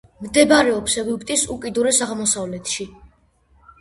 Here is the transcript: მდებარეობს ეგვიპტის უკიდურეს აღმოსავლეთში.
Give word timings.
მდებარეობს 0.27 0.95
ეგვიპტის 1.01 1.43
უკიდურეს 1.57 2.03
აღმოსავლეთში. 2.07 2.89